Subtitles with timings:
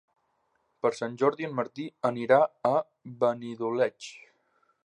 [0.85, 2.41] Per Sant Jordi en Martí anirà
[2.73, 2.75] a
[3.25, 4.13] Benidoleig.